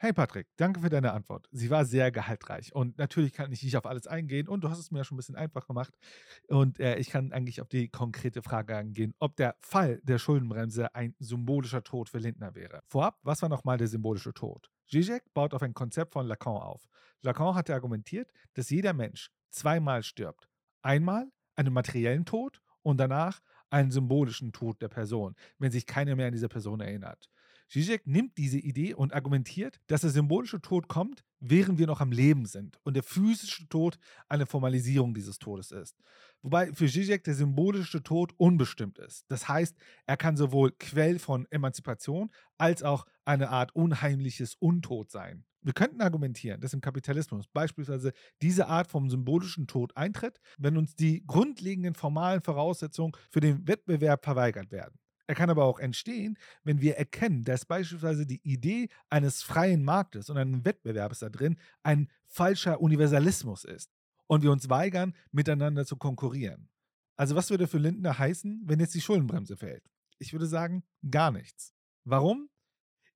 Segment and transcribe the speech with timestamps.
[0.00, 1.48] Hey Patrick, danke für deine Antwort.
[1.50, 4.78] Sie war sehr gehaltreich und natürlich kann ich nicht auf alles eingehen und du hast
[4.78, 5.92] es mir ja schon ein bisschen einfach gemacht
[6.46, 10.94] und äh, ich kann eigentlich auf die konkrete Frage eingehen, ob der Fall der Schuldenbremse
[10.94, 12.78] ein symbolischer Tod für Lindner wäre.
[12.86, 14.70] Vorab, was war nochmal der symbolische Tod?
[14.88, 16.86] Zizek baut auf ein Konzept von Lacan auf.
[17.22, 20.48] Lacan hatte argumentiert, dass jeder Mensch zweimal stirbt.
[20.80, 21.26] Einmal
[21.56, 26.32] einen materiellen Tod und danach einen symbolischen Tod der Person, wenn sich keiner mehr an
[26.32, 27.28] diese Person erinnert.
[27.68, 32.12] Zizek nimmt diese Idee und argumentiert, dass der symbolische Tod kommt, während wir noch am
[32.12, 35.96] Leben sind und der physische Tod eine Formalisierung dieses Todes ist.
[36.42, 39.24] Wobei für Zizek der symbolische Tod unbestimmt ist.
[39.28, 39.76] Das heißt,
[40.06, 45.44] er kann sowohl Quell von Emanzipation als auch eine Art unheimliches Untod sein.
[45.60, 50.94] Wir könnten argumentieren, dass im Kapitalismus beispielsweise diese Art vom symbolischen Tod eintritt, wenn uns
[50.94, 54.98] die grundlegenden formalen Voraussetzungen für den Wettbewerb verweigert werden.
[55.28, 60.30] Er kann aber auch entstehen, wenn wir erkennen, dass beispielsweise die Idee eines freien Marktes
[60.30, 63.92] und eines Wettbewerbs da drin ein falscher Universalismus ist
[64.26, 66.70] und wir uns weigern, miteinander zu konkurrieren.
[67.16, 69.84] Also was würde für Lindner heißen, wenn jetzt die Schuldenbremse fällt?
[70.18, 71.74] Ich würde sagen, gar nichts.
[72.04, 72.48] Warum?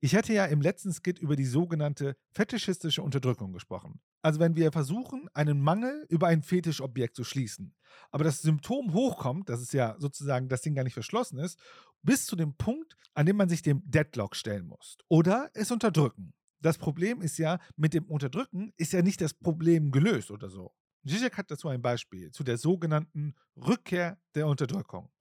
[0.03, 4.01] Ich hatte ja im letzten Skit über die sogenannte fetischistische Unterdrückung gesprochen.
[4.21, 7.73] Also wenn wir versuchen, einen Mangel über ein Fetischobjekt zu schließen,
[8.11, 11.57] aber das Symptom hochkommt, dass es ja sozusagen das Ding gar nicht verschlossen ist,
[12.01, 16.33] bis zu dem Punkt, an dem man sich dem Deadlock stellen muss oder es unterdrücken.
[16.59, 20.73] Das Problem ist ja, mit dem Unterdrücken ist ja nicht das Problem gelöst oder so.
[21.07, 25.13] Zizek hat dazu ein Beispiel zu der sogenannten Rückkehr der Unterdrückung.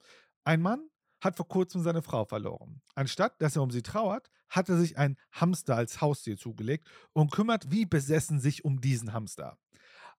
[0.42, 0.88] Ein Mann
[1.22, 2.82] hat vor kurzem seine Frau verloren.
[2.94, 7.30] Anstatt dass er um sie trauert, hat er sich ein Hamster als Haustier zugelegt und
[7.30, 9.56] kümmert wie besessen sich um diesen Hamster.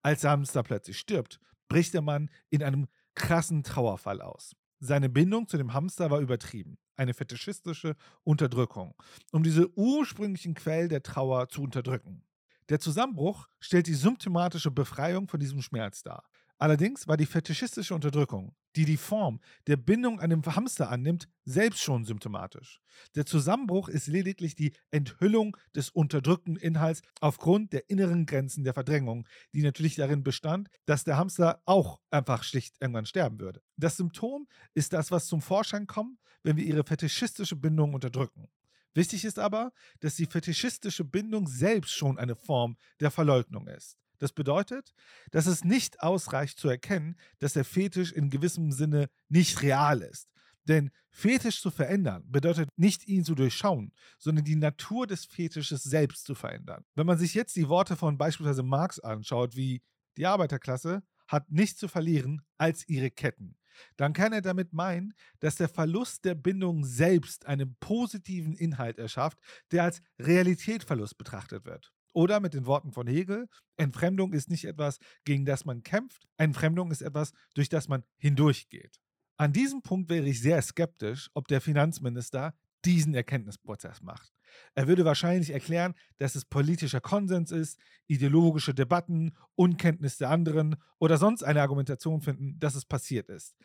[0.02, 4.56] Als der Hamster plötzlich stirbt, bricht der Mann in einem krassen Trauerfall aus.
[4.80, 8.96] Seine Bindung zu dem Hamster war übertrieben, eine fetischistische Unterdrückung,
[9.32, 12.24] um diese ursprünglichen Quellen der Trauer zu unterdrücken.
[12.70, 16.24] Der Zusammenbruch stellt die symptomatische Befreiung von diesem Schmerz dar.
[16.64, 21.82] Allerdings war die fetischistische Unterdrückung, die die Form der Bindung an den Hamster annimmt, selbst
[21.82, 22.80] schon symptomatisch.
[23.16, 29.28] Der Zusammenbruch ist lediglich die Enthüllung des unterdrückten Inhalts aufgrund der inneren Grenzen der Verdrängung,
[29.52, 33.62] die natürlich darin bestand, dass der Hamster auch einfach schlicht irgendwann sterben würde.
[33.76, 38.48] Das Symptom ist das, was zum Vorschein kommt, wenn wir ihre fetischistische Bindung unterdrücken.
[38.94, 43.98] Wichtig ist aber, dass die fetischistische Bindung selbst schon eine Form der Verleugnung ist.
[44.24, 44.94] Das bedeutet,
[45.32, 50.30] dass es nicht ausreicht zu erkennen, dass der Fetisch in gewissem Sinne nicht real ist.
[50.64, 56.24] Denn Fetisch zu verändern bedeutet nicht ihn zu durchschauen, sondern die Natur des Fetisches selbst
[56.24, 56.86] zu verändern.
[56.96, 59.82] Wenn man sich jetzt die Worte von beispielsweise Marx anschaut, wie
[60.16, 63.58] die Arbeiterklasse hat nichts zu verlieren als ihre Ketten,
[63.98, 69.38] dann kann er damit meinen, dass der Verlust der Bindung selbst einen positiven Inhalt erschafft,
[69.72, 71.92] der als Realitätverlust betrachtet wird.
[72.14, 76.92] Oder mit den Worten von Hegel, Entfremdung ist nicht etwas, gegen das man kämpft, Entfremdung
[76.92, 79.00] ist etwas, durch das man hindurchgeht.
[79.38, 82.54] An diesem Punkt wäre ich sehr skeptisch, ob der Finanzminister
[82.86, 84.32] diesen Erkenntnisprozess macht.
[84.76, 91.18] Er würde wahrscheinlich erklären, dass es politischer Konsens ist, ideologische Debatten, Unkenntnis der anderen oder
[91.18, 93.56] sonst eine Argumentation finden, dass es passiert ist.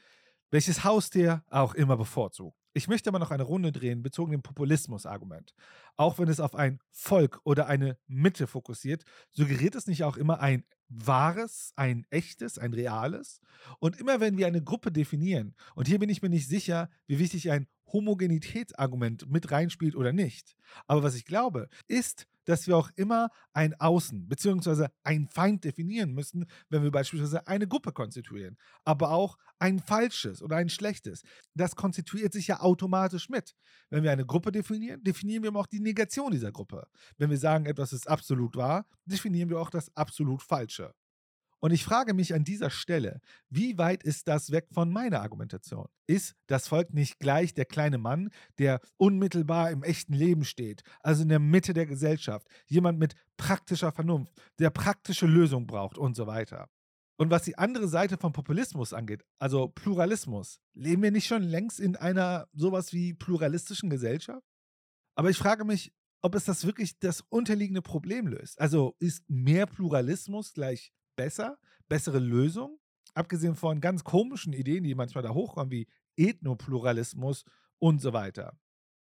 [0.50, 2.57] Welches Haustier auch immer bevorzugt.
[2.74, 5.54] Ich möchte aber noch eine Runde drehen bezogen dem Populismus-Argument.
[5.96, 10.40] Auch wenn es auf ein Volk oder eine Mitte fokussiert, suggeriert es nicht auch immer
[10.40, 13.41] ein wahres, ein echtes, ein reales?
[13.78, 17.19] Und immer wenn wir eine Gruppe definieren, und hier bin ich mir nicht sicher, wie
[17.19, 20.56] wichtig ein Homogenitätsargument mit reinspielt oder nicht.
[20.87, 24.88] Aber was ich glaube, ist, dass wir auch immer ein Außen bzw.
[25.04, 28.56] ein Feind definieren müssen, wenn wir beispielsweise eine Gruppe konstituieren.
[28.84, 31.22] Aber auch ein falsches oder ein schlechtes.
[31.55, 33.55] Das konstituiert sich ja automatisch mit.
[33.91, 36.87] Wenn wir eine Gruppe definieren, definieren wir auch die Negation dieser Gruppe.
[37.19, 40.77] Wenn wir sagen, etwas ist absolut wahr, definieren wir auch das absolut Falsche.
[41.60, 43.20] Und ich frage mich an dieser Stelle,
[43.50, 45.88] wie weit ist das weg von meiner Argumentation?
[46.06, 51.22] Ist das Volk nicht gleich der kleine Mann, der unmittelbar im echten Leben steht, also
[51.22, 56.26] in der Mitte der Gesellschaft, jemand mit praktischer Vernunft, der praktische Lösungen braucht und so
[56.26, 56.69] weiter?
[57.20, 61.81] Und was die andere Seite vom Populismus angeht, also Pluralismus, leben wir nicht schon längst
[61.81, 64.46] in einer sowas wie pluralistischen Gesellschaft?
[65.16, 68.60] Aber ich frage mich, ob es das wirklich das unterliegende Problem löst.
[68.60, 72.79] Also ist mehr Pluralismus gleich besser, bessere Lösung,
[73.12, 77.44] abgesehen von ganz komischen Ideen, die manchmal da hochkommen, wie Ethnopluralismus
[77.79, 78.56] und so weiter.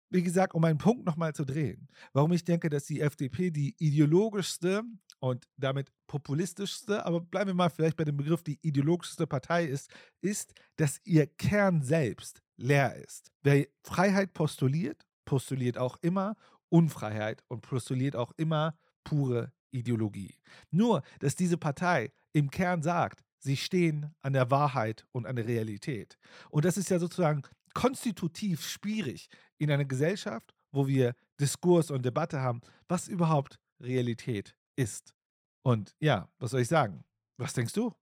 [0.09, 3.73] Wie gesagt, um einen Punkt nochmal zu drehen, warum ich denke, dass die FDP die
[3.79, 4.83] ideologischste
[5.19, 9.89] und damit populistischste, aber bleiben wir mal vielleicht bei dem Begriff, die ideologischste Partei ist,
[10.21, 13.31] ist, dass ihr Kern selbst leer ist.
[13.41, 16.35] Wer Freiheit postuliert, postuliert auch immer
[16.69, 20.35] Unfreiheit und postuliert auch immer pure Ideologie.
[20.71, 25.47] Nur, dass diese Partei im Kern sagt, sie stehen an der Wahrheit und an der
[25.47, 26.17] Realität.
[26.49, 27.43] Und das ist ja sozusagen
[27.73, 35.13] konstitutiv schwierig in einer Gesellschaft, wo wir Diskurs und Debatte haben, was überhaupt Realität ist.
[35.63, 37.03] Und ja, was soll ich sagen?
[37.37, 37.93] Was denkst du?